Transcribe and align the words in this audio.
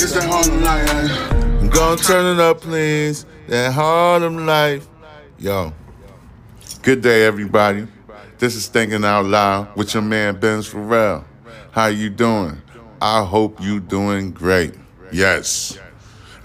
It's 0.00 0.12
that 0.12 0.28
Harlem 0.28 0.62
life. 0.62 1.32
I'm 1.60 1.68
gonna 1.70 2.00
turn 2.00 2.38
it 2.38 2.40
up, 2.40 2.60
please. 2.60 3.26
That 3.48 3.72
Harlem 3.72 4.46
life. 4.46 4.86
Yo. 5.40 5.72
Good 6.82 7.00
day, 7.00 7.24
everybody. 7.26 7.88
This 8.38 8.54
is 8.54 8.68
Thinking 8.68 9.04
Out 9.04 9.24
Loud 9.24 9.74
with 9.74 9.92
your 9.94 10.04
man 10.04 10.38
Benz 10.38 10.72
Pharrell. 10.72 11.24
How 11.72 11.86
you 11.86 12.10
doing? 12.10 12.62
I 13.02 13.24
hope 13.24 13.60
you 13.60 13.80
doing 13.80 14.30
great. 14.30 14.74
Yes. 15.10 15.76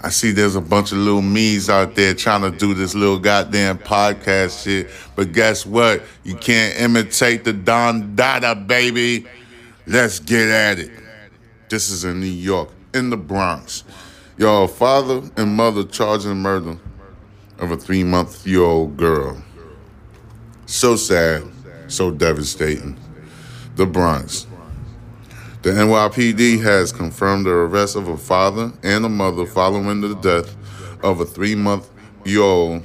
I 0.02 0.08
see 0.08 0.32
there's 0.32 0.56
a 0.56 0.60
bunch 0.60 0.90
of 0.90 0.98
little 0.98 1.22
me's 1.22 1.70
out 1.70 1.94
there 1.94 2.12
trying 2.12 2.42
to 2.42 2.50
do 2.50 2.74
this 2.74 2.96
little 2.96 3.20
goddamn 3.20 3.78
podcast 3.78 4.64
shit. 4.64 4.90
But 5.14 5.30
guess 5.32 5.64
what? 5.64 6.02
You 6.24 6.34
can't 6.34 6.76
imitate 6.80 7.44
the 7.44 7.52
Don 7.52 8.16
Dada, 8.16 8.56
baby. 8.56 9.26
Let's 9.86 10.18
get 10.18 10.48
at 10.48 10.80
it. 10.80 10.90
This 11.68 11.88
is 11.90 12.04
in 12.04 12.18
New 12.18 12.26
York, 12.26 12.70
in 12.94 13.10
the 13.10 13.16
Bronx. 13.16 13.84
Yo, 14.38 14.66
father 14.66 15.22
and 15.36 15.56
mother 15.56 15.84
charged 15.84 16.26
in 16.26 16.38
murder 16.38 16.78
of 17.58 17.70
a 17.72 17.76
three 17.76 18.04
month 18.04 18.46
year 18.46 18.62
old 18.62 18.96
girl. 18.96 19.42
So 20.66 20.96
sad, 20.96 21.44
so 21.88 22.10
devastating. 22.10 22.96
The 23.76 23.84
Bronx. 23.84 24.46
The 25.62 25.70
NYPD 25.70 26.62
has 26.62 26.92
confirmed 26.92 27.46
the 27.46 27.50
arrest 27.50 27.96
of 27.96 28.06
a 28.06 28.16
father 28.16 28.72
and 28.82 29.04
a 29.04 29.08
mother 29.08 29.46
following 29.46 30.00
the 30.00 30.14
death 30.14 30.54
of 31.02 31.20
a 31.20 31.24
three 31.24 31.54
month 31.54 31.90
year 32.24 32.42
old 32.42 32.82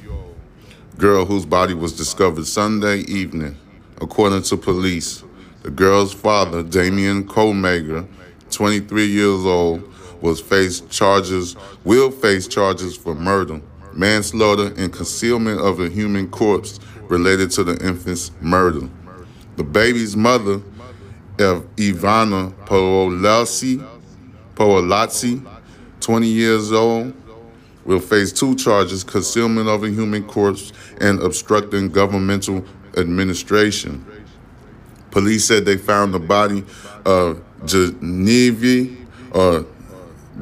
girl 0.97 1.25
whose 1.25 1.45
body 1.45 1.73
was 1.73 1.95
discovered 1.95 2.45
Sunday 2.45 2.99
evening. 3.01 3.57
According 4.01 4.43
to 4.43 4.57
police, 4.57 5.23
the 5.63 5.69
girl's 5.69 6.13
father, 6.13 6.63
Damian 6.63 7.27
Colmager, 7.27 8.07
23 8.49 9.05
years 9.05 9.45
old, 9.45 9.83
was 10.21 10.39
faced 10.41 10.89
charges, 10.89 11.55
will 11.83 12.11
face 12.11 12.47
charges 12.47 12.95
for 12.97 13.15
murder, 13.15 13.61
manslaughter, 13.93 14.73
and 14.77 14.91
concealment 14.91 15.59
of 15.59 15.79
a 15.79 15.89
human 15.89 16.29
corpse 16.29 16.79
related 17.07 17.51
to 17.51 17.63
the 17.63 17.73
infant's 17.85 18.31
murder. 18.41 18.87
The 19.55 19.63
baby's 19.63 20.15
mother, 20.15 20.61
Ivana 21.37 22.53
Polazzi, 22.65 23.85
Polazzi, 24.55 25.45
20 25.99 26.27
years 26.27 26.71
old, 26.71 27.13
will 27.85 27.99
face 27.99 28.31
two 28.31 28.55
charges 28.55 29.03
concealment 29.03 29.67
of 29.67 29.83
a 29.83 29.89
human 29.89 30.23
corpse 30.27 30.71
and 31.01 31.19
obstructing 31.21 31.89
governmental 31.89 32.63
administration. 32.97 34.05
Police 35.11 35.45
said 35.45 35.65
they 35.65 35.77
found 35.77 36.13
the 36.13 36.19
body 36.19 36.63
of 37.05 37.41
Genevieve 37.65 39.07
or 39.31 39.65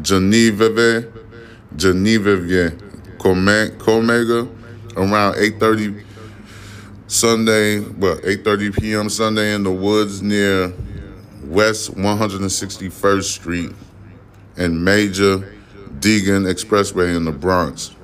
Genevieve 0.01 1.11
Genevieve 1.75 2.73
Comega 3.17 4.47
around 4.95 5.35
8:30 5.35 6.03
Sunday, 7.07 7.79
well, 7.79 8.17
8:30 8.17 8.79
p.m. 8.79 9.09
Sunday 9.09 9.53
in 9.53 9.63
the 9.63 9.71
woods 9.71 10.21
near 10.21 10.73
West 11.45 11.95
161st 11.95 13.23
Street 13.23 13.71
and 14.57 14.83
Major 14.83 15.37
Deegan 15.99 16.45
Expressway 16.51 17.15
in 17.15 17.23
the 17.23 17.31
Bronx. 17.31 17.95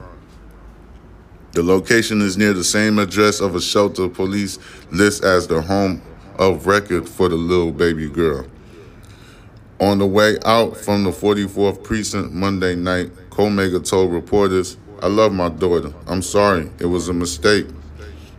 The 1.52 1.62
location 1.62 2.22
is 2.22 2.38
near 2.38 2.54
the 2.54 2.64
same 2.64 2.98
address 2.98 3.40
of 3.40 3.56
a 3.56 3.62
shelter 3.62 4.08
police 4.08 4.58
list 4.92 5.24
as 5.24 5.48
the 5.48 5.62
home 5.62 6.02
of 6.40 6.66
record 6.66 7.08
for 7.08 7.30
the 7.30 7.36
little 7.36 7.72
baby 7.72 8.10
girl. 8.10 8.48
On 9.80 9.98
the 9.98 10.06
way 10.06 10.38
out 10.46 10.78
from 10.78 11.04
the 11.04 11.10
44th 11.10 11.84
precinct 11.84 12.32
Monday 12.32 12.76
night, 12.76 13.12
Comega 13.32 13.84
told 13.84 14.14
reporters, 14.14 14.78
I 15.02 15.08
love 15.08 15.34
my 15.34 15.50
daughter. 15.50 15.94
I'm 16.08 16.22
sorry, 16.22 16.70
it 16.80 16.86
was 16.86 17.10
a 17.10 17.14
mistake. 17.14 17.66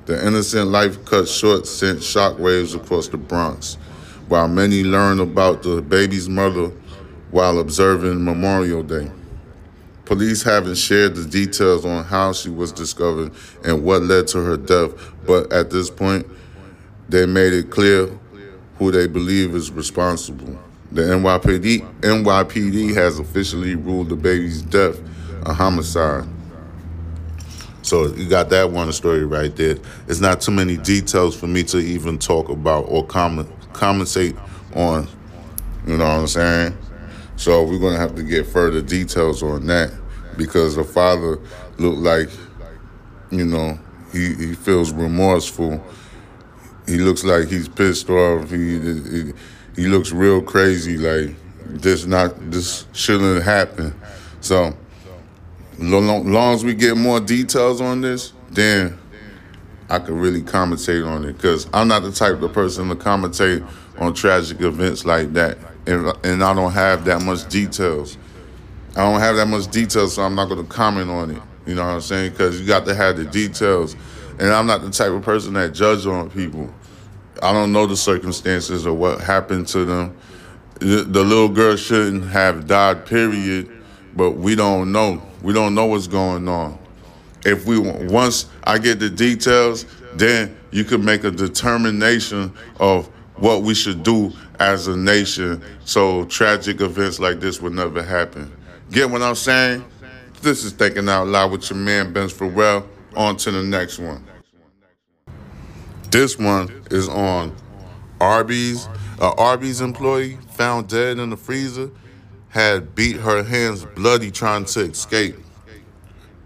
The 0.07 0.27
innocent 0.27 0.69
life 0.69 1.05
cut 1.05 1.29
short 1.29 1.67
sent 1.67 1.99
shockwaves 1.99 2.77
across 2.77 3.09
the 3.09 3.17
Bronx, 3.17 3.75
while 4.29 4.49
many 4.49 4.85
learned 4.85 5.21
about 5.21 5.63
the 5.63 5.83
baby's 5.83 6.29
mother 6.29 6.69
while 7.31 7.59
observing 7.59 8.25
Memorial 8.25 8.83
Day. 8.83 9.11
Police 10.05 10.43
haven't 10.43 10.77
shared 10.77 11.17
the 11.17 11.25
details 11.25 11.85
on 11.85 12.05
how 12.05 12.33
she 12.33 12.49
was 12.51 12.71
discovered 12.71 13.33
and 13.65 13.83
what 13.83 14.03
led 14.03 14.29
to 14.29 14.39
her 14.39 14.57
death, 14.57 14.93
but 15.27 15.53
at 15.53 15.71
this 15.71 15.91
point, 15.91 16.27
they 17.09 17.27
made 17.27 17.53
it 17.53 17.71
clear 17.71 18.09
who 18.79 18.91
they 18.93 19.07
believe 19.07 19.55
is 19.55 19.71
responsible. 19.73 20.59
The 20.93 21.03
NYPD, 21.03 22.01
NYPD 22.01 22.95
has 22.95 23.19
officially 23.19 23.75
ruled 23.75 24.09
the 24.11 24.17
baby's 24.17 24.63
death 24.63 25.01
a 25.47 25.53
homicide. 25.53 26.27
So 27.83 28.07
you 28.15 28.29
got 28.29 28.49
that 28.51 28.71
one 28.71 28.91
story 28.93 29.25
right 29.25 29.55
there. 29.57 29.77
It's 30.09 30.21
not 30.21 30.41
too 30.41 30.53
many 30.53 30.79
details 30.79 31.37
for 31.37 31.47
me 31.47 31.63
to 31.65 31.79
even 31.79 32.19
talk 32.19 32.49
about 32.49 32.87
or 32.89 33.05
comment 33.07 33.49
compensate 33.73 34.37
on. 34.75 35.07
You 35.87 35.99
know 35.99 36.05
what 36.05 36.21
I'm 36.21 36.27
saying? 36.27 36.79
So 37.37 37.63
we're 37.65 37.79
gonna 37.79 37.99
have 37.99 38.15
to 38.15 38.23
get 38.23 38.47
further 38.47 38.81
details 38.81 39.43
on 39.43 39.67
that 39.67 39.93
because 40.39 40.77
the 40.77 40.85
father 40.85 41.39
looked 41.79 41.99
like, 41.99 42.31
you 43.31 43.45
know, 43.45 43.79
he, 44.13 44.35
he 44.35 44.55
feels 44.55 44.93
remorseful. 44.93 45.85
He 46.87 46.97
looks 46.99 47.25
like 47.25 47.49
he's 47.49 47.69
pissed 47.69 48.09
off. 48.09 48.51
He, 48.51 48.79
he 48.79 49.33
he 49.77 49.87
looks 49.87 50.13
real 50.13 50.43
crazy. 50.43 50.97
Like 50.97 51.37
this 51.67 52.07
not 52.07 52.51
this 52.51 52.87
shouldn't 52.93 53.43
happen. 53.43 53.95
So 54.41 54.77
long, 55.79 56.31
long 56.31 56.55
as 56.55 56.65
we 56.65 56.75
get 56.75 56.97
more 56.97 57.21
details 57.21 57.81
on 57.81 58.01
this, 58.01 58.33
then 58.51 58.99
I 59.91 59.99
could 59.99 60.15
really 60.15 60.43
commentate 60.43 61.07
on 61.07 61.25
it. 61.25 61.35
Because 61.35 61.69
I'm 61.73 61.89
not 61.89 62.03
the 62.03 62.13
type 62.13 62.41
of 62.43 62.53
person 62.53 62.89
to 62.89 62.95
commentate 62.95 63.67
on 63.99 64.15
tragic 64.15 64.61
events 64.61 65.05
like 65.05 65.33
that, 65.35 65.59
and 65.87 66.13
and 66.25 66.43
I 66.43 66.55
don't 66.55 66.73
have 66.73 67.05
that 67.07 67.23
much 67.23 67.49
details. 67.49 68.19
I 68.97 69.11
don't 69.11 69.21
have 69.21 69.37
that 69.37 69.49
much 69.49 69.69
details, 69.71 70.15
so 70.15 70.23
I'm 70.23 70.37
not 70.37 70.49
going 70.49 70.63
to 70.65 70.71
comment 70.71 71.11
on 71.11 71.33
it. 71.33 71.43
You 71.67 71.75
know 71.75 71.85
what 71.85 71.95
I'm 71.95 72.01
saying? 72.01 72.33
Because 72.33 72.61
you 72.61 72.67
got 72.67 72.87
to 72.87 72.95
have 72.95 73.17
the 73.17 73.25
details, 73.25 73.97
and 74.39 74.53
I'm 74.53 74.67
not 74.67 74.83
the 74.83 74.91
type 74.91 75.11
of 75.11 75.23
person 75.23 75.55
that 75.55 75.75
judge 75.75 76.07
on 76.07 76.31
people. 76.31 76.73
I 77.45 77.53
don't 77.53 77.73
know 77.73 77.87
the 77.87 77.97
circumstances 77.97 78.87
or 78.87 78.95
what 78.95 79.21
happened 79.21 79.69
to 79.69 79.85
them. 79.85 80.17
The, 80.81 81.05
the 81.05 81.23
little 81.23 81.51
girl 81.51 81.77
shouldn't 81.77 82.31
have 82.31 82.67
died, 82.67 83.05
period. 83.05 83.71
But 84.17 84.33
we 84.33 84.55
don't 84.55 84.93
know. 84.93 85.23
We 85.43 85.53
don't 85.53 85.75
know 85.75 85.85
what's 85.85 86.07
going 86.07 86.49
on. 86.49 86.79
If 87.45 87.67
we 87.67 87.79
once 87.79 88.47
I 88.65 88.79
get 88.79 88.99
the 88.99 89.11
details, 89.11 89.85
then 90.15 90.57
you 90.71 90.85
can 90.85 91.05
make 91.05 91.25
a 91.25 91.31
determination 91.31 92.55
of 92.81 93.09
what 93.37 93.61
we 93.63 93.75
should 93.75 94.03
do 94.03 94.33
as 94.59 94.89
a 94.89 94.97
nation 94.97 95.63
so 95.85 96.25
tragic 96.27 96.81
events 96.81 97.19
like 97.21 97.41
this 97.41 97.61
would 97.61 97.75
never 97.75 98.03
happen. 98.03 98.51
Get 98.91 99.11
what 99.11 99.21
I'm 99.21 99.35
saying? 99.35 99.85
This 100.41 100.65
is 100.65 100.73
Thinking 100.73 101.11
Out 101.11 101.27
Loud 101.27 101.53
with 101.53 101.69
your 101.69 101.79
man 101.79 102.13
Benz 102.15 102.33
Pharrell. 102.33 102.87
On 103.15 103.37
to 103.37 103.51
the 103.51 103.63
next 103.63 103.99
one. 103.99 104.25
This 106.15 106.39
one 106.39 106.71
is 106.93 107.09
on 107.09 107.53
Arby's. 108.21 108.87
A 109.19 109.35
Arby's 109.35 109.81
employee 109.81 110.39
found 110.53 110.89
dead 110.89 111.19
in 111.19 111.31
the 111.31 111.37
freezer 111.37 111.91
had 112.51 112.95
beat 112.95 113.17
her 113.17 113.43
hands 113.43 113.85
bloody 113.97 114.31
trying 114.31 114.65
to 114.67 114.83
escape. 114.83 115.35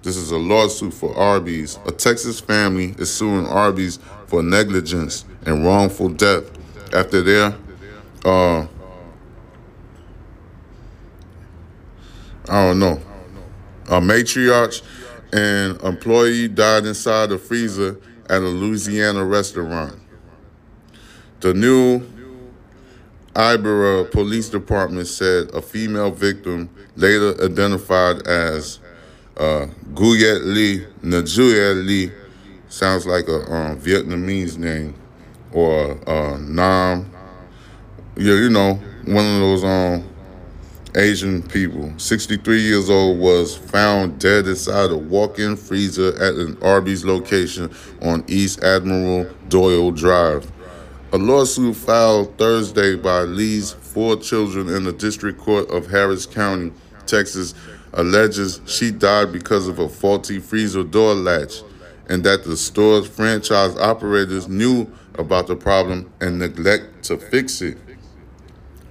This 0.02 0.16
is 0.16 0.30
a 0.30 0.38
lawsuit 0.38 0.94
for 0.94 1.14
Arby's. 1.14 1.78
A 1.84 1.90
Texas 1.90 2.40
family 2.40 2.94
is 2.96 3.12
suing 3.12 3.46
Arby's 3.46 3.98
for 4.26 4.42
negligence 4.42 5.26
and 5.44 5.62
wrongful 5.66 6.08
death 6.08 6.44
after 6.94 7.20
their 7.20 7.54
uh, 8.24 8.66
I 12.48 12.68
don't 12.68 12.78
know. 12.78 13.02
A 13.88 14.00
matriarch 14.00 14.80
and 15.34 15.78
employee 15.82 16.48
died 16.48 16.86
inside 16.86 17.28
the 17.28 17.36
freezer 17.36 18.00
at 18.28 18.42
a 18.42 18.48
Louisiana 18.48 19.24
restaurant. 19.24 19.98
The 21.40 21.54
new 21.54 22.02
Iberville 23.34 24.06
Police 24.06 24.48
Department 24.48 25.06
said 25.06 25.50
a 25.54 25.62
female 25.62 26.10
victim, 26.10 26.68
later 26.96 27.34
identified 27.44 28.26
as 28.26 28.80
uh, 29.36 29.66
Guyet 29.94 30.44
Lee, 30.44 30.84
Najuyet 31.02 31.86
Lee, 31.86 32.10
sounds 32.68 33.06
like 33.06 33.28
a 33.28 33.36
um, 33.52 33.80
Vietnamese 33.80 34.58
name, 34.58 34.94
or 35.52 35.92
uh, 36.08 36.36
Nam, 36.38 37.10
yeah, 38.16 38.34
you 38.34 38.50
know, 38.50 38.74
one 39.04 39.24
of 39.24 39.40
those 39.40 39.64
um, 39.64 40.04
Asian 40.96 41.42
people, 41.42 41.92
63 41.98 42.60
years 42.60 42.88
old, 42.88 43.18
was 43.18 43.56
found 43.56 44.18
dead 44.18 44.46
inside 44.46 44.90
a 44.90 44.96
walk-in 44.96 45.56
freezer 45.56 46.14
at 46.22 46.34
an 46.34 46.56
Arby's 46.62 47.04
location 47.04 47.70
on 48.02 48.24
East 48.26 48.62
Admiral 48.62 49.30
Doyle 49.48 49.90
Drive. 49.90 50.50
A 51.12 51.18
lawsuit 51.18 51.76
filed 51.76 52.36
Thursday 52.38 52.96
by 52.96 53.22
Lee's 53.22 53.72
four 53.72 54.16
children 54.16 54.68
in 54.68 54.84
the 54.84 54.92
District 54.92 55.38
Court 55.38 55.70
of 55.70 55.90
Harris 55.90 56.26
County 56.26 56.72
Texas, 57.08 57.54
alleges 57.94 58.60
she 58.66 58.90
died 58.90 59.32
because 59.32 59.66
of 59.66 59.78
a 59.78 59.88
faulty 59.88 60.38
freezer 60.38 60.84
door 60.84 61.14
latch 61.14 61.62
and 62.08 62.22
that 62.24 62.44
the 62.44 62.56
store's 62.56 63.06
franchise 63.06 63.76
operators 63.76 64.48
knew 64.48 64.90
about 65.14 65.46
the 65.46 65.56
problem 65.56 66.10
and 66.20 66.38
neglect 66.38 67.02
to 67.04 67.16
fix 67.16 67.60
it. 67.60 67.76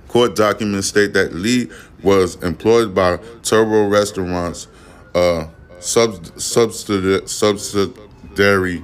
Court 0.07 0.35
documents 0.35 0.87
state 0.87 1.13
that 1.13 1.33
Lee 1.33 1.69
was 2.03 2.35
employed 2.43 2.93
by 2.93 3.17
Turbo 3.43 3.87
Restaurants, 3.87 4.67
uh, 5.15 5.47
a 5.77 5.81
sub- 5.81 6.25
subsidiary, 6.39 7.27
subsidiary, 7.27 8.83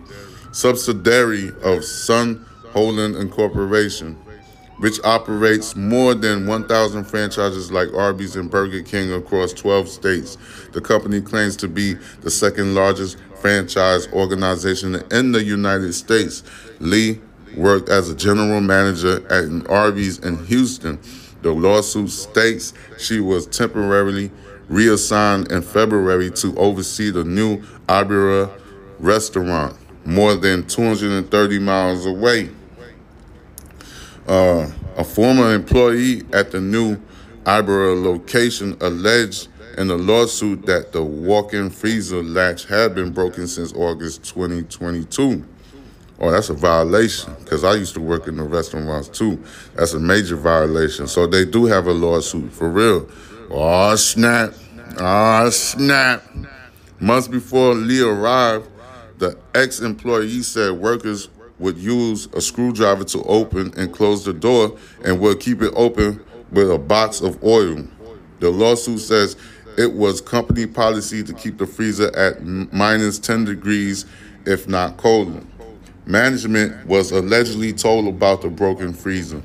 subsidiary 0.52 1.52
of 1.64 1.84
Sun 1.84 2.46
Holding 2.72 3.16
Incorporation, 3.16 4.16
which 4.80 5.00
operates 5.04 5.76
more 5.76 6.16
than 6.16 6.48
1,000 6.48 7.04
franchises 7.04 7.72
like 7.72 7.94
Arby's 7.94 8.36
and 8.36 8.50
Burger 8.50 8.82
King 8.82 9.14
across 9.14 9.54
12 9.54 9.88
states. 9.88 10.38
The 10.72 10.82
company 10.82 11.22
claims 11.22 11.56
to 11.58 11.68
be 11.68 11.94
the 12.22 12.32
second 12.32 12.74
largest 12.74 13.18
franchise 13.36 14.08
organization 14.14 14.96
in 15.12 15.32
the 15.32 15.44
United 15.44 15.94
States. 15.94 16.44
Lee 16.80 17.20
worked 17.56 17.90
as 17.90 18.10
a 18.10 18.16
general 18.16 18.62
manager 18.62 19.18
at 19.32 19.44
an 19.44 19.68
Arby's 19.68 20.20
in 20.20 20.44
Houston. 20.46 21.00
The 21.44 21.52
lawsuit 21.52 22.10
states 22.10 22.74
she 22.98 23.20
was 23.20 23.46
temporarily 23.48 24.32
reassigned 24.70 25.52
in 25.52 25.62
February 25.62 26.32
to 26.32 26.58
oversee 26.58 27.12
the 27.12 27.26
new 27.26 27.62
Iberia 27.90 28.50
restaurant, 28.98 29.76
more 30.06 30.36
than 30.36 30.66
230 30.66 31.60
miles 31.60 32.06
away. 32.06 32.50
Uh, 34.26 34.72
a 34.96 35.04
former 35.04 35.54
employee 35.54 36.24
at 36.32 36.52
the 36.52 36.62
new 36.62 36.98
Iberia 37.46 37.94
location 37.94 38.78
alleged 38.80 39.50
in 39.78 39.88
the 39.88 39.98
lawsuit 39.98 40.66
that 40.66 40.94
the 40.94 41.04
walk-in 41.04 41.70
freezer 41.70 42.24
latch 42.24 42.66
had 42.68 42.96
been 42.96 43.12
broken 43.12 43.48
since 43.48 43.74
August 43.74 44.24
2022. 44.24 45.44
Oh, 46.24 46.32
that's 46.32 46.50
a 46.50 46.54
violation 46.54 47.36
because 47.44 47.66
I 47.66 47.74
used 47.74 47.96
to 47.96 48.00
work 48.00 48.30
in 48.30 48.38
the 48.38 48.44
restaurants 48.44 49.10
too. 49.10 49.44
That's 49.76 49.92
a 49.92 50.00
major 50.00 50.38
violation. 50.38 51.06
So 51.06 51.28
they 51.28 51.44
do 51.44 51.66
have 51.66 51.86
a 51.86 51.92
lawsuit 51.92 52.54
for 52.54 52.70
real. 52.70 53.10
Oh, 53.50 53.94
snap. 53.98 54.54
Oh, 54.98 55.50
snap. 55.50 56.24
Months 57.02 57.28
before 57.28 57.74
Lee 57.74 58.02
arrived, 58.02 58.70
the 59.18 59.38
ex 59.54 59.82
employee 59.82 60.44
said 60.44 60.72
workers 60.72 61.28
would 61.60 61.78
use 61.78 62.28
a 62.28 62.40
screwdriver 62.40 63.04
to 63.04 63.22
open 63.24 63.74
and 63.76 63.94
close 63.94 64.24
the 64.24 64.32
door 64.32 64.78
and 65.04 65.20
would 65.20 65.42
keep 65.42 65.62
it 65.62 65.74
open 65.76 66.24
with 66.54 66.72
a 66.72 66.80
box 66.80 67.20
of 67.20 67.44
oil. 67.44 67.86
The 68.40 68.50
lawsuit 68.50 69.02
says 69.02 69.36
it 69.78 69.92
was 69.92 70.22
company 70.22 70.68
policy 70.68 71.22
to 71.22 71.34
keep 71.34 71.58
the 71.58 71.68
freezer 71.68 72.16
at 72.16 72.42
minus 72.46 73.20
10 73.20 73.44
degrees, 73.44 74.06
if 74.46 74.70
not 74.70 74.96
colder. 74.96 75.42
Management 76.06 76.86
was 76.86 77.12
allegedly 77.12 77.72
told 77.74 78.08
about 78.08 78.42
the 78.42 78.50
broken 78.50 78.94
freezer 78.94 79.42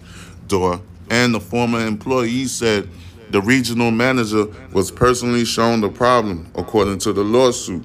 door, 0.49 0.81
and 1.11 1.35
the 1.35 1.41
former 1.41 1.87
employee 1.87 2.47
said 2.47 2.89
the 3.31 3.41
regional 3.43 3.91
manager 3.91 4.47
was 4.73 4.91
personally 4.91 5.45
shown 5.45 5.81
the 5.81 5.89
problem, 5.89 6.51
according 6.57 6.99
to 6.99 7.13
the 7.13 7.23
lawsuit. 7.23 7.85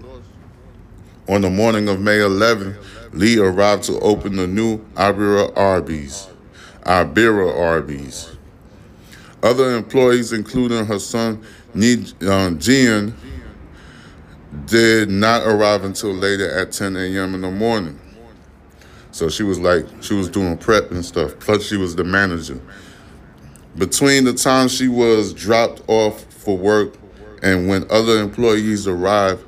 On 1.29 1.41
the 1.41 1.49
morning 1.49 1.87
of 1.87 2.01
May 2.01 2.19
11, 2.19 2.75
Lee 3.13 3.37
arrived 3.37 3.83
to 3.83 3.99
open 3.99 4.35
the 4.37 4.47
new 4.47 4.83
Iberia 4.97 5.53
Arby's. 5.53 6.27
Iberia 6.85 7.53
Arby's. 7.55 8.35
Other 9.41 9.75
employees, 9.75 10.33
including 10.33 10.85
her 10.85 10.99
son 10.99 11.45
Jian, 11.75 13.11
uh, 13.11 13.13
did 14.65 15.09
not 15.09 15.45
arrive 15.45 15.83
until 15.83 16.13
later 16.13 16.49
at 16.51 16.71
10 16.71 16.95
a.m. 16.95 17.35
in 17.35 17.41
the 17.41 17.51
morning. 17.51 17.99
So 19.13 19.30
she 19.30 19.44
was 19.44 19.60
like, 19.60 19.86
she 20.01 20.15
was 20.15 20.27
doing 20.27 20.57
prep 20.57 20.89
and 20.89 21.06
stuff. 21.06 21.38
Plus, 21.39 21.63
she 21.63 21.77
was 21.77 21.95
the 21.95 22.04
manager. 22.04 22.60
Between 23.77 24.24
the 24.24 24.33
time 24.33 24.68
she 24.68 24.88
was 24.88 25.33
dropped 25.33 25.83
off 25.88 26.24
for 26.33 26.57
work 26.57 26.95
and 27.44 27.68
when 27.68 27.86
other 27.92 28.19
employees 28.19 28.88
arrived, 28.88 29.45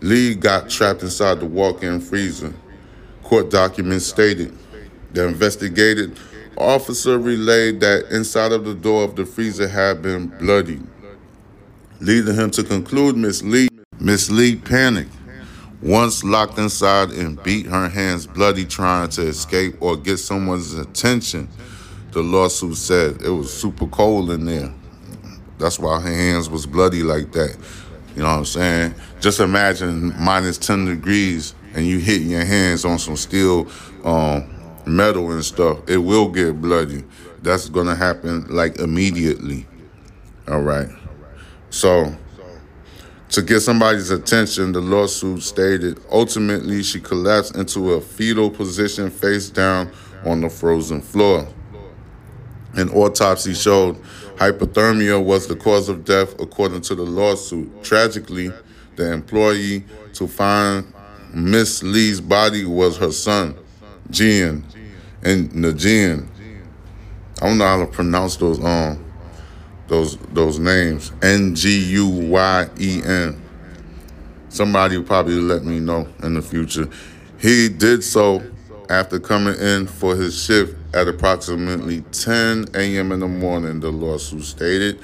Lee 0.00 0.34
got 0.34 0.70
trapped 0.70 1.02
inside 1.02 1.40
the 1.40 1.46
walk 1.46 1.82
in 1.82 2.00
freezer. 2.00 2.54
Court 3.22 3.50
documents 3.50 4.06
stated 4.06 4.56
the 5.12 5.28
investigated 5.28 6.18
officer 6.56 7.18
relayed 7.18 7.80
that 7.80 8.06
inside 8.10 8.52
of 8.52 8.64
the 8.64 8.74
door 8.74 9.04
of 9.04 9.16
the 9.16 9.26
freezer 9.26 9.68
had 9.68 10.00
been 10.00 10.28
bloody, 10.38 10.80
leading 12.00 12.34
him 12.34 12.50
to 12.52 12.64
conclude 12.64 13.16
Miss 13.16 13.42
Lee, 13.42 13.68
Miss 14.00 14.30
Lee 14.30 14.56
panicked 14.56 15.12
once 15.84 16.24
locked 16.24 16.58
inside 16.58 17.10
and 17.10 17.40
beat 17.42 17.66
her 17.66 17.90
hands 17.90 18.26
bloody 18.26 18.64
trying 18.64 19.10
to 19.10 19.22
escape 19.22 19.76
or 19.80 19.96
get 19.96 20.16
someone's 20.16 20.72
attention, 20.72 21.46
the 22.12 22.22
lawsuit 22.22 22.76
said 22.76 23.20
it 23.20 23.28
was 23.28 23.52
super 23.52 23.86
cold 23.88 24.30
in 24.30 24.46
there. 24.46 24.72
That's 25.58 25.78
why 25.78 26.00
her 26.00 26.08
hands 26.08 26.48
was 26.48 26.64
bloody 26.64 27.02
like 27.02 27.32
that. 27.32 27.56
You 28.16 28.22
know 28.22 28.28
what 28.28 28.38
I'm 28.38 28.44
saying? 28.46 28.94
Just 29.20 29.40
imagine 29.40 30.14
minus 30.18 30.56
10 30.56 30.86
degrees 30.86 31.54
and 31.74 31.86
you 31.86 31.98
hitting 31.98 32.30
your 32.30 32.44
hands 32.44 32.84
on 32.84 32.98
some 32.98 33.16
steel 33.16 33.68
um, 34.04 34.48
metal 34.86 35.32
and 35.32 35.44
stuff. 35.44 35.78
It 35.88 35.98
will 35.98 36.30
get 36.30 36.62
bloody. 36.62 37.04
That's 37.42 37.68
to 37.88 37.94
happen 37.94 38.46
like 38.48 38.78
immediately. 38.78 39.66
All 40.48 40.62
right. 40.62 40.88
So 41.68 42.16
to 43.34 43.42
get 43.42 43.58
somebody's 43.62 44.10
attention, 44.10 44.70
the 44.70 44.80
lawsuit 44.80 45.42
stated 45.42 46.00
ultimately 46.12 46.84
she 46.84 47.00
collapsed 47.00 47.56
into 47.56 47.94
a 47.94 48.00
fetal 48.00 48.48
position 48.48 49.10
face 49.10 49.50
down 49.50 49.90
on 50.24 50.40
the 50.40 50.48
frozen 50.48 51.00
floor. 51.00 51.48
An 52.74 52.88
autopsy 52.90 53.52
showed 53.52 54.00
hypothermia 54.36 55.20
was 55.20 55.48
the 55.48 55.56
cause 55.56 55.88
of 55.88 56.04
death, 56.04 56.40
according 56.40 56.82
to 56.82 56.94
the 56.94 57.02
lawsuit. 57.02 57.82
Tragically, 57.82 58.52
the 58.94 59.12
employee 59.12 59.82
to 60.12 60.28
find 60.28 60.86
Miss 61.32 61.82
Lee's 61.82 62.20
body 62.20 62.64
was 62.64 62.96
her 62.98 63.10
son, 63.10 63.56
Jian, 64.10 64.62
and 65.24 65.50
Najin. 65.50 66.28
I 67.42 67.48
don't 67.48 67.58
know 67.58 67.66
how 67.66 67.80
to 67.80 67.86
pronounce 67.90 68.36
those 68.36 68.64
um 68.64 69.03
those 69.88 70.16
those 70.32 70.58
names. 70.58 71.12
N 71.22 71.54
G 71.54 71.84
U 71.92 72.08
Y 72.08 72.68
E 72.80 73.02
N. 73.04 73.40
Somebody 74.48 74.96
will 74.96 75.04
probably 75.04 75.34
let 75.34 75.64
me 75.64 75.80
know 75.80 76.06
in 76.22 76.34
the 76.34 76.42
future. 76.42 76.88
He 77.38 77.68
did 77.68 78.04
so 78.04 78.42
after 78.88 79.18
coming 79.18 79.58
in 79.58 79.86
for 79.86 80.14
his 80.14 80.40
shift 80.40 80.76
at 80.94 81.08
approximately 81.08 82.02
10 82.12 82.66
a.m. 82.74 83.12
in 83.12 83.20
the 83.20 83.28
morning, 83.28 83.80
the 83.80 83.90
lawsuit 83.90 84.44
stated. 84.44 85.00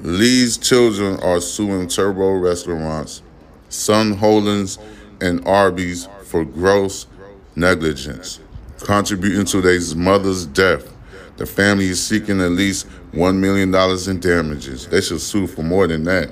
Lee's 0.00 0.56
children 0.56 1.18
are 1.20 1.40
suing 1.40 1.88
Turbo 1.88 2.32
Restaurants, 2.32 3.22
Sun 3.68 4.12
Holdings, 4.12 4.78
and 5.20 5.46
Arby's 5.46 6.08
for 6.24 6.44
gross 6.44 7.06
negligence, 7.54 8.40
contributing 8.84 9.44
to 9.46 9.60
their 9.60 9.80
mother's 9.96 10.46
death. 10.46 10.92
The 11.36 11.46
family 11.46 11.86
is 11.86 12.04
seeking 12.04 12.40
at 12.40 12.52
least 12.52 12.86
$1 13.16 13.36
million 13.38 13.74
in 13.74 14.20
damages. 14.20 14.86
They 14.88 15.00
should 15.00 15.20
sue 15.20 15.46
for 15.46 15.62
more 15.62 15.86
than 15.86 16.04
that. 16.04 16.30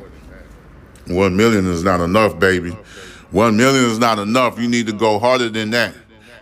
1 1.07 1.37
million 1.37 1.67
is 1.67 1.83
not 1.83 2.01
enough, 2.01 2.39
baby. 2.39 2.77
1 3.31 3.57
million 3.57 3.85
is 3.85 3.99
not 3.99 4.19
enough. 4.19 4.59
You 4.59 4.69
need 4.69 4.87
to 4.87 4.93
go 4.93 5.19
harder 5.19 5.49
than 5.49 5.71
that. 5.71 5.95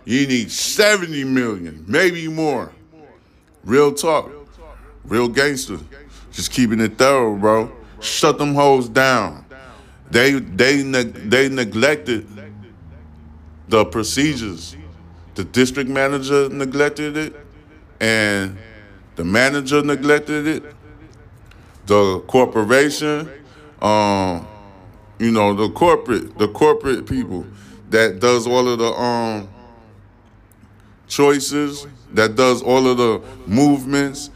You 0.05 0.27
need 0.27 0.51
70 0.51 1.23
million, 1.23 1.85
maybe 1.87 2.27
more. 2.27 2.71
Real 3.63 3.93
talk. 3.93 4.29
Real 5.05 5.29
gangster. 5.29 5.79
Just 6.31 6.51
keeping 6.51 6.81
it 6.81 6.97
thorough, 6.97 7.35
bro. 7.35 7.71
Shut 8.01 8.37
them 8.37 8.53
hoes 8.53 8.89
down. 8.89 9.45
They 10.11 10.33
they 10.33 10.83
ne- 10.83 11.03
they 11.03 11.47
neglected 11.47 12.27
the 13.69 13.85
procedures. 13.85 14.75
The 15.35 15.45
district 15.45 15.89
manager 15.89 16.49
neglected 16.49 17.17
it 17.17 17.35
and 17.99 18.57
the 19.15 19.23
manager 19.23 19.81
neglected 19.83 20.47
it, 20.47 20.63
the 21.85 22.19
corporation, 22.27 23.29
um, 23.81 24.47
you 25.19 25.31
know, 25.31 25.53
the 25.53 25.69
corporate, 25.71 26.37
the 26.37 26.47
corporate 26.47 27.05
people 27.05 27.45
that 27.89 28.19
does 28.19 28.47
all 28.47 28.67
of 28.67 28.79
the 28.79 28.91
um 28.91 29.47
choices, 31.07 31.85
that 32.13 32.35
does 32.35 32.61
all 32.61 32.87
of 32.87 32.97
the 32.97 33.21
movements. 33.45 34.31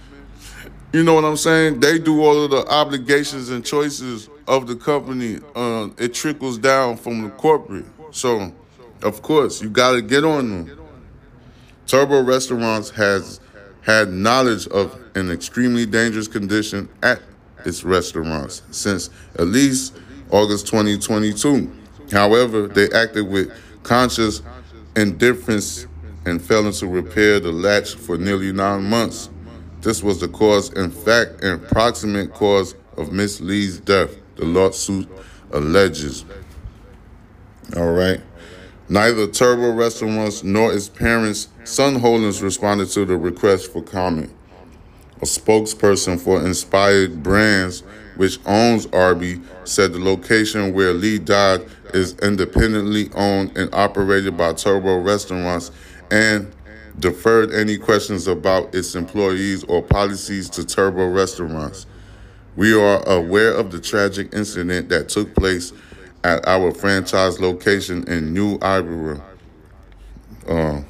You 0.93 1.03
know 1.03 1.13
what 1.13 1.25
I'm 1.25 1.37
saying? 1.37 1.79
They 1.79 1.99
do 1.99 2.23
all 2.23 2.43
of 2.43 2.51
the 2.51 2.65
obligations 2.67 3.49
and 3.49 3.65
choices 3.65 4.29
of 4.47 4.67
the 4.67 4.75
company. 4.75 5.39
Uh, 5.55 5.89
it 5.97 6.13
trickles 6.13 6.57
down 6.57 6.97
from 6.97 7.23
the 7.23 7.29
corporate. 7.31 7.85
So, 8.11 8.53
of 9.03 9.21
course, 9.21 9.61
you 9.61 9.69
got 9.69 9.93
to 9.93 10.01
get 10.01 10.23
on 10.23 10.49
them. 10.49 10.79
Turbo 11.87 12.21
Restaurants 12.23 12.89
has 12.91 13.39
had 13.87 14.11
knowledge 14.11 14.67
of 14.67 14.99
an 15.15 15.31
extremely 15.31 15.85
dangerous 15.85 16.27
condition 16.27 16.89
at 17.01 17.21
its 17.65 17.85
restaurants 17.85 18.61
since 18.69 19.09
at 19.35 19.47
least 19.47 19.97
August 20.29 20.67
2022. 20.67 21.71
However, 22.11 22.67
they 22.67 22.91
acted 22.91 23.27
with 23.29 23.49
conscious 23.83 24.41
indifference 24.97 25.87
and 26.25 26.41
failing 26.41 26.73
to 26.73 26.87
repair 26.87 27.39
the 27.39 27.51
latch 27.51 27.95
for 27.95 28.17
nearly 28.17 28.51
nine 28.51 28.83
months. 28.83 29.29
This 29.79 30.03
was 30.03 30.19
the 30.19 30.27
cause, 30.27 30.73
in 30.73 30.91
fact, 30.91 31.41
and 31.41 31.65
proximate 31.65 32.33
cause 32.33 32.75
of 32.97 33.13
Miss 33.13 33.39
Lee's 33.39 33.79
death, 33.79 34.13
the 34.35 34.43
lawsuit 34.43 35.07
alleges. 35.53 36.25
All 37.77 37.93
right. 37.93 38.19
Neither 38.89 39.27
Turbo 39.27 39.73
Restaurants 39.73 40.43
nor 40.43 40.73
its 40.73 40.87
parents, 40.87 41.49
Sun 41.65 41.95
Holdings, 41.95 42.41
responded 42.41 42.87
to 42.91 43.03
the 43.03 43.17
request 43.17 43.73
for 43.73 43.81
comment. 43.81 44.31
A 45.21 45.25
spokesperson 45.25 46.19
for 46.19 46.45
Inspired 46.45 47.21
Brands, 47.21 47.81
which 48.15 48.39
owns 48.45 48.85
Arby, 48.87 49.41
said 49.65 49.91
the 49.91 49.99
location 49.99 50.73
where 50.73 50.93
Lee 50.93 51.19
died 51.19 51.65
is 51.93 52.13
independently 52.19 53.09
owned 53.13 53.57
and 53.57 53.73
operated 53.73 54.37
by 54.37 54.53
Turbo 54.53 54.99
Restaurants 54.99 55.71
and 56.09 56.49
deferred 56.99 57.51
any 57.51 57.77
questions 57.77 58.25
about 58.27 58.73
its 58.73 58.95
employees 58.95 59.65
or 59.65 59.81
policies 59.83 60.49
to 60.51 60.65
Turbo 60.65 61.09
Restaurants. 61.09 61.87
We 62.55 62.73
are 62.73 63.03
aware 63.07 63.53
of 63.53 63.71
the 63.71 63.81
tragic 63.81 64.33
incident 64.33 64.89
that 64.89 65.09
took 65.09 65.35
place 65.35 65.73
at 66.23 66.47
our 66.47 66.71
franchise 66.71 67.39
location 67.39 68.03
in 68.07 68.33
New 68.33 68.57
Iberia. 68.61 69.21
Uh, 70.47 70.81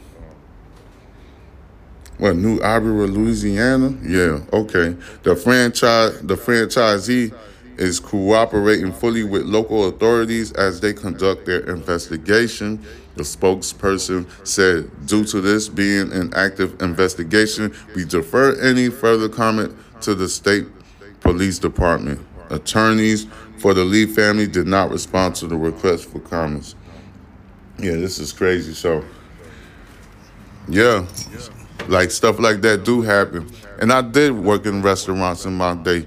well, 2.19 2.33
New 2.33 2.59
Iberia, 2.61 3.07
Louisiana? 3.07 3.95
Yeah, 4.01 4.41
okay. 4.51 4.95
The 5.23 5.35
franchise, 5.35 6.19
the 6.21 6.35
franchisee 6.35 7.33
is 7.77 7.99
cooperating 7.99 8.91
fully 8.91 9.23
with 9.23 9.43
local 9.43 9.87
authorities 9.87 10.51
as 10.53 10.79
they 10.79 10.93
conduct 10.93 11.45
their 11.45 11.59
investigation. 11.69 12.83
The 13.15 13.23
spokesperson 13.23 14.27
said, 14.47 14.89
due 15.05 15.25
to 15.25 15.41
this 15.41 15.69
being 15.69 16.11
an 16.11 16.33
active 16.33 16.81
investigation, 16.81 17.73
we 17.95 18.05
defer 18.05 18.59
any 18.61 18.89
further 18.89 19.29
comment 19.29 19.75
to 20.01 20.15
the 20.15 20.27
state 20.27 20.65
police 21.19 21.59
department. 21.59 22.25
Attorneys 22.49 23.27
for 23.57 23.73
the 23.73 23.83
Lee 23.83 24.05
family 24.05 24.47
did 24.47 24.67
not 24.67 24.91
respond 24.91 25.35
to 25.35 25.47
the 25.47 25.55
request 25.55 26.09
for 26.09 26.19
comments. 26.19 26.75
Yeah, 27.79 27.93
this 27.93 28.19
is 28.19 28.33
crazy. 28.33 28.73
So, 28.73 29.03
yeah, 30.67 31.05
like 31.87 32.11
stuff 32.11 32.39
like 32.39 32.61
that 32.61 32.83
do 32.83 33.01
happen. 33.01 33.49
And 33.79 33.91
I 33.93 34.01
did 34.01 34.31
work 34.31 34.65
in 34.65 34.81
restaurants 34.81 35.45
in 35.45 35.55
my 35.55 35.75
day. 35.75 36.05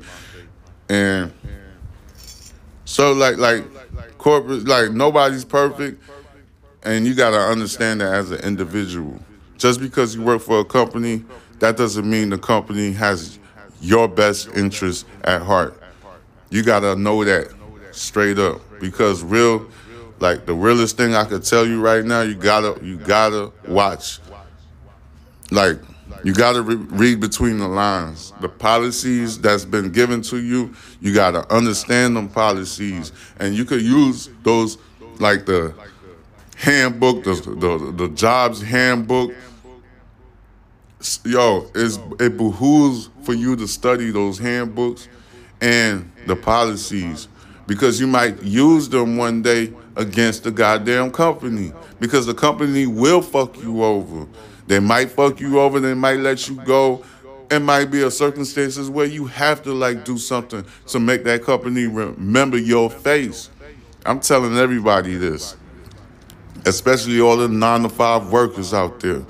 And 0.88 1.33
so 2.85 3.12
like 3.12 3.37
like 3.37 3.64
corporate 4.19 4.66
like 4.66 4.90
nobody's 4.90 5.45
perfect 5.45 6.02
and 6.83 7.07
you 7.07 7.14
got 7.14 7.30
to 7.30 7.38
understand 7.38 8.00
that 8.00 8.12
as 8.12 8.30
an 8.30 8.40
individual. 8.40 9.21
Just 9.59 9.80
because 9.80 10.14
you 10.14 10.23
work 10.23 10.40
for 10.40 10.61
a 10.61 10.64
company, 10.64 11.25
that 11.59 11.76
doesn't 11.76 12.09
mean 12.09 12.30
the 12.30 12.38
company 12.38 12.92
has 12.92 13.38
your 13.80 14.09
best 14.09 14.49
interest 14.57 15.07
at 15.25 15.42
heart. 15.42 15.79
You 16.50 16.62
got 16.64 16.80
to 16.80 16.97
know 16.97 17.25
that 17.25 17.52
straight 17.92 18.38
up 18.38 18.61
because 18.80 19.23
real 19.23 19.66
like 20.19 20.47
the 20.47 20.54
realest 20.54 20.97
thing 20.97 21.14
I 21.14 21.25
could 21.25 21.45
tell 21.45 21.66
you 21.66 21.80
right 21.80 22.04
now, 22.04 22.23
you 22.23 22.35
got 22.35 22.61
to 22.61 22.85
you 22.85 22.97
got 22.97 23.30
to 23.30 23.52
watch 23.69 24.19
like 25.50 25.78
you 26.23 26.35
got 26.35 26.52
to 26.52 26.62
re- 26.62 26.75
read 26.75 27.21
between 27.21 27.59
the 27.59 27.69
lines. 27.69 28.33
The 28.40 28.49
policies 28.49 29.40
that's 29.40 29.64
been 29.64 29.90
given 29.90 30.21
to 30.23 30.38
you, 30.38 30.75
you 31.00 31.14
got 31.14 31.30
to 31.30 31.50
understand 31.52 32.16
them 32.16 32.28
policies, 32.28 33.12
and 33.38 33.54
you 33.54 33.64
could 33.64 33.80
use 33.80 34.28
those 34.42 34.76
like 35.19 35.47
the 35.47 35.75
handbook, 36.57 37.25
the 37.25 37.35
the, 37.35 37.92
the 37.97 38.09
jobs 38.14 38.61
handbook. 38.61 39.33
Yo, 41.25 41.66
it's, 41.75 41.99
it 42.19 42.37
behooves 42.37 43.09
for 43.23 43.33
you 43.33 43.57
to 43.57 43.66
study 43.66 44.11
those 44.11 44.38
handbooks 44.38 45.09
and 45.61 46.11
the 46.26 46.37
policies 46.37 47.29
because 47.67 48.00
you 48.00 48.07
might 48.07 48.43
use 48.43 48.88
them 48.88 49.17
one 49.17 49.43
day 49.43 49.73
against 49.97 50.45
the 50.45 50.50
goddamn 50.50 51.11
company 51.11 51.73
because 52.00 52.26
the 52.26 52.35
company 52.35 52.87
will 52.87 53.23
fuck 53.23 53.57
you 53.59 53.85
over. 53.85 54.26
They 54.67 54.81
might 54.81 55.11
fuck 55.11 55.40
you 55.40 55.61
over, 55.61 55.81
they 55.81 55.95
might 55.95 56.19
let 56.21 56.49
you 56.49 56.57
go. 56.64 57.05
It 57.50 57.61
might 57.61 57.87
be 57.87 58.02
a 58.02 58.11
circumstances 58.11 58.88
where 58.88 59.07
you 59.07 59.26
have 59.26 59.62
to 59.64 59.73
like 59.73 60.05
do 60.05 60.19
something 60.19 60.64
to 60.87 61.00
make 61.00 61.25
that 61.25 61.43
company 61.43 61.87
remember 61.87 62.57
your 62.57 62.88
face. 62.88 63.50
I'm 64.07 64.21
telling 64.21 64.57
everybody 64.57 65.17
this, 65.17 65.57
especially 66.64 67.21
all 67.21 67.37
the 67.37 67.49
nine 67.49 67.83
to 67.83 67.88
five 67.88 68.31
workers 68.33 68.73
out 68.73 69.00
there, 69.00 69.25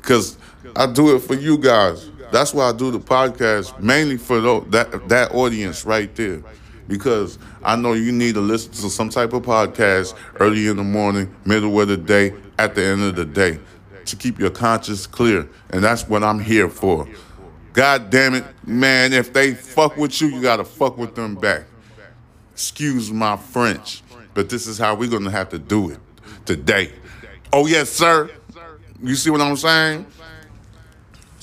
because 0.00 0.36
I 0.74 0.86
do 0.90 1.14
it 1.14 1.20
for 1.20 1.34
you 1.34 1.58
guys. 1.58 2.10
That's 2.32 2.52
why 2.52 2.68
I 2.68 2.72
do 2.72 2.90
the 2.90 3.00
podcast 3.00 3.78
mainly 3.80 4.16
for 4.16 4.40
that 4.40 5.08
that 5.08 5.34
audience 5.34 5.84
right 5.84 6.14
there, 6.14 6.42
because 6.88 7.38
I 7.62 7.76
know 7.76 7.92
you 7.92 8.12
need 8.12 8.34
to 8.34 8.40
listen 8.40 8.72
to 8.72 8.90
some 8.90 9.08
type 9.08 9.32
of 9.32 9.42
podcast 9.42 10.14
early 10.40 10.66
in 10.66 10.76
the 10.76 10.84
morning, 10.84 11.34
middle 11.44 11.80
of 11.80 11.88
the 11.88 11.96
day, 11.96 12.34
at 12.58 12.74
the 12.74 12.84
end 12.84 13.02
of 13.02 13.16
the 13.16 13.24
day 13.24 13.58
to 14.06 14.16
keep 14.16 14.38
your 14.38 14.50
conscience 14.50 15.06
clear. 15.06 15.48
And 15.70 15.82
that's 15.82 16.08
what 16.08 16.22
I'm 16.22 16.38
here 16.38 16.68
for. 16.68 17.08
God 17.72 18.10
damn 18.10 18.34
it, 18.34 18.44
man, 18.64 19.12
if 19.12 19.32
they 19.32 19.52
fuck 19.52 19.96
with 19.96 20.20
you, 20.20 20.28
you 20.28 20.40
gotta 20.40 20.64
fuck 20.64 20.96
with 20.96 21.14
them 21.14 21.34
back. 21.34 21.64
Excuse 22.52 23.12
my 23.12 23.36
French, 23.36 24.02
but 24.32 24.48
this 24.48 24.66
is 24.66 24.78
how 24.78 24.94
we're 24.94 25.10
gonna 25.10 25.30
have 25.30 25.50
to 25.50 25.58
do 25.58 25.90
it 25.90 25.98
today. 26.46 26.90
Oh, 27.52 27.66
yes, 27.66 27.90
sir. 27.90 28.30
You 29.02 29.14
see 29.14 29.28
what 29.28 29.42
I'm 29.42 29.56
saying? 29.56 30.06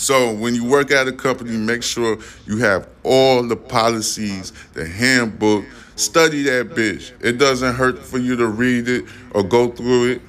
So 0.03 0.33
when 0.33 0.53
you 0.53 0.65
work 0.65 0.91
at 0.91 1.07
a 1.07 1.13
company, 1.13 1.55
make 1.55 1.81
sure 1.81 2.17
you 2.45 2.57
have 2.57 2.89
all 3.03 3.41
the 3.41 3.55
policies, 3.55 4.51
the 4.73 4.85
handbook. 4.85 5.63
Study 5.95 6.43
that 6.43 6.71
bitch. 6.71 7.13
It 7.23 7.37
doesn't 7.37 7.75
hurt 7.75 7.99
for 7.99 8.17
you 8.17 8.35
to 8.35 8.47
read 8.47 8.89
it 8.89 9.05
or 9.31 9.43
go 9.43 9.71
through 9.71 10.11
it 10.11 10.21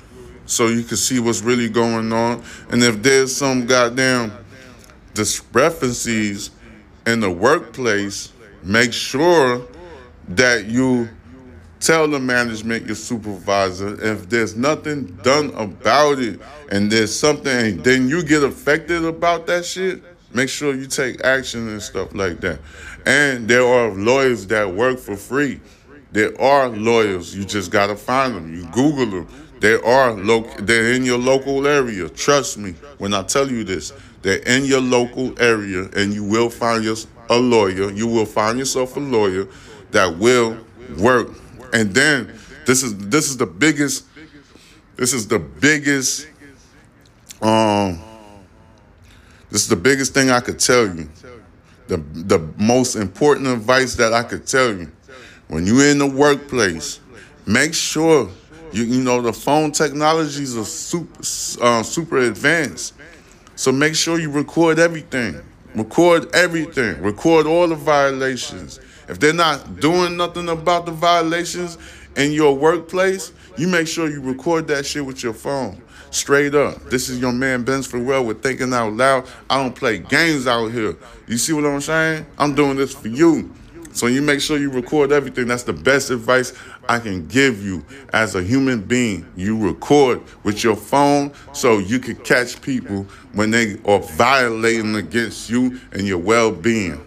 so 0.46 0.68
you 0.68 0.84
can 0.84 0.96
see 0.96 1.18
what's 1.18 1.40
really 1.42 1.68
going 1.68 2.12
on. 2.12 2.44
And 2.70 2.84
if 2.84 3.02
there's 3.02 3.34
some 3.34 3.66
goddamn 3.66 4.30
discrepancies 5.12 6.52
in 7.04 7.18
the 7.18 7.30
workplace, 7.30 8.32
make 8.62 8.92
sure 8.92 9.66
that 10.28 10.66
you 10.66 11.08
tell 11.84 12.08
the 12.08 12.18
management, 12.18 12.86
your 12.86 12.96
supervisor, 12.96 14.02
if 14.02 14.30
there's 14.30 14.56
nothing 14.56 15.04
done 15.22 15.50
about 15.54 16.18
it 16.18 16.40
and 16.70 16.90
there's 16.90 17.14
something, 17.14 17.82
then 17.82 18.08
you 18.08 18.22
get 18.22 18.42
affected 18.42 19.04
about 19.04 19.46
that 19.46 19.66
shit, 19.66 20.02
make 20.34 20.48
sure 20.48 20.74
you 20.74 20.86
take 20.86 21.22
action 21.22 21.68
and 21.68 21.82
stuff 21.82 22.14
like 22.14 22.40
that. 22.40 22.58
And 23.04 23.46
there 23.46 23.66
are 23.66 23.90
lawyers 23.90 24.46
that 24.46 24.72
work 24.74 24.98
for 24.98 25.14
free. 25.14 25.60
There 26.12 26.40
are 26.40 26.68
lawyers. 26.68 27.36
You 27.36 27.44
just 27.44 27.70
gotta 27.70 27.96
find 27.96 28.34
them. 28.34 28.54
You 28.54 28.64
Google 28.72 29.06
them. 29.06 29.28
They 29.60 29.74
are 29.74 30.12
lo- 30.12 30.48
they're 30.58 30.92
in 30.92 31.04
your 31.04 31.18
local 31.18 31.66
area. 31.66 32.08
Trust 32.08 32.56
me 32.56 32.74
when 32.96 33.12
I 33.12 33.24
tell 33.24 33.50
you 33.50 33.62
this. 33.62 33.92
They're 34.22 34.38
in 34.38 34.64
your 34.64 34.80
local 34.80 35.38
area, 35.38 35.88
and 35.94 36.14
you 36.14 36.24
will 36.24 36.48
find 36.48 36.82
your, 36.82 36.96
a 37.28 37.36
lawyer. 37.36 37.90
You 37.90 38.06
will 38.06 38.26
find 38.26 38.58
yourself 38.58 38.96
a 38.96 39.00
lawyer 39.00 39.46
that 39.90 40.16
will 40.16 40.56
work. 40.98 41.28
And 41.74 41.92
then 41.92 42.32
this 42.64 42.82
is 42.82 42.96
this 42.96 43.28
is 43.28 43.36
the 43.36 43.46
biggest. 43.46 44.06
This 44.96 45.12
is 45.12 45.28
the 45.28 45.38
biggest. 45.38 46.28
Um. 47.42 48.00
This 49.50 49.62
is 49.62 49.68
the 49.68 49.76
biggest 49.76 50.14
thing 50.14 50.30
I 50.30 50.40
could 50.40 50.58
tell 50.58 50.86
you. 50.86 51.08
The 51.88 51.98
the 51.98 52.38
most 52.56 52.96
important 52.96 53.48
advice 53.48 53.94
that 53.96 54.12
I 54.12 54.22
could 54.22 54.46
tell 54.46 54.72
you. 54.72 54.90
When 55.48 55.66
you're 55.66 55.86
in 55.86 55.98
the 55.98 56.06
workplace, 56.06 57.00
make 57.46 57.74
sure 57.74 58.30
you, 58.72 58.84
you 58.84 59.02
know, 59.02 59.20
the 59.20 59.32
phone 59.32 59.70
technologies 59.70 60.56
are 60.56 60.64
super, 60.64 61.20
uh, 61.62 61.82
super 61.82 62.18
advanced. 62.18 62.94
So 63.56 63.70
make 63.70 63.94
sure 63.94 64.18
you 64.18 64.30
record 64.30 64.78
everything. 64.78 65.40
Record 65.74 66.34
everything. 66.34 67.00
Record 67.00 67.46
all 67.46 67.68
the 67.68 67.76
violations. 67.76 68.80
If 69.08 69.20
they're 69.20 69.32
not 69.32 69.80
doing 69.80 70.16
nothing 70.16 70.48
about 70.48 70.86
the 70.86 70.92
violations 70.92 71.78
in 72.16 72.32
your 72.32 72.56
workplace, 72.56 73.32
you 73.56 73.68
make 73.68 73.86
sure 73.86 74.08
you 74.08 74.20
record 74.20 74.66
that 74.68 74.86
shit 74.86 75.04
with 75.04 75.22
your 75.22 75.34
phone. 75.34 75.80
Straight 76.10 76.54
up. 76.54 76.80
This 76.90 77.08
is 77.08 77.18
your 77.18 77.32
man 77.32 77.64
Ben 77.64 77.82
Farrell 77.82 78.24
with 78.24 78.42
Thinking 78.42 78.72
Out 78.72 78.92
Loud. 78.92 79.26
I 79.50 79.60
don't 79.60 79.74
play 79.74 79.98
games 79.98 80.46
out 80.46 80.68
here. 80.68 80.96
You 81.26 81.36
see 81.38 81.52
what 81.52 81.64
I'm 81.64 81.80
saying? 81.80 82.24
I'm 82.38 82.54
doing 82.54 82.76
this 82.76 82.94
for 82.94 83.08
you. 83.08 83.52
So 83.94 84.08
you 84.08 84.22
make 84.22 84.40
sure 84.40 84.58
you 84.58 84.70
record 84.70 85.12
everything. 85.12 85.46
That's 85.46 85.62
the 85.62 85.72
best 85.72 86.10
advice 86.10 86.52
I 86.88 86.98
can 86.98 87.28
give 87.28 87.64
you 87.64 87.84
as 88.12 88.34
a 88.34 88.42
human 88.42 88.80
being. 88.80 89.24
You 89.36 89.56
record 89.56 90.20
with 90.42 90.64
your 90.64 90.74
phone 90.74 91.32
so 91.52 91.78
you 91.78 92.00
can 92.00 92.16
catch 92.16 92.60
people 92.60 93.04
when 93.34 93.52
they 93.52 93.78
are 93.84 94.00
violating 94.00 94.96
against 94.96 95.48
you 95.48 95.80
and 95.92 96.08
your 96.08 96.18
well-being. 96.18 97.06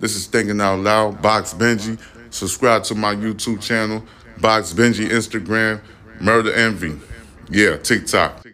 This 0.00 0.14
is 0.14 0.26
Thinking 0.26 0.60
Out 0.60 0.78
Loud, 0.78 1.20
Box 1.22 1.52
Benji. 1.52 1.98
Subscribe 2.30 2.84
to 2.84 2.94
my 2.94 3.14
YouTube 3.14 3.60
channel, 3.60 4.04
Box 4.40 4.72
Benji 4.72 5.08
Instagram, 5.08 5.80
Murder 6.20 6.52
Envy. 6.54 6.98
Yeah, 7.50 7.78
TikTok. 7.78 8.47